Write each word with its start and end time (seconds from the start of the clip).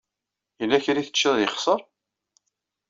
Yella 0.59 0.83
kra 0.83 0.97
ay 0.99 1.05
tecciḍ 1.07 1.35
yexṣer? 1.39 1.79